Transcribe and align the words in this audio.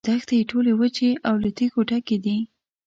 دښتې 0.07 0.35
یې 0.39 0.47
ټولې 0.51 0.71
وچې 0.79 1.09
او 1.27 1.35
له 1.43 1.49
تیږو 1.57 1.81
ډکې 1.89 2.17
دي. 2.25 2.37